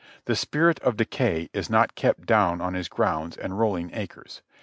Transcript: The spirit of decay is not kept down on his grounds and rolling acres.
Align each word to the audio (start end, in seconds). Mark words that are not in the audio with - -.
The 0.25 0.35
spirit 0.35 0.79
of 0.79 0.97
decay 0.97 1.51
is 1.53 1.69
not 1.69 1.93
kept 1.93 2.25
down 2.25 2.59
on 2.59 2.73
his 2.73 2.87
grounds 2.87 3.37
and 3.37 3.59
rolling 3.59 3.91
acres. 3.93 4.41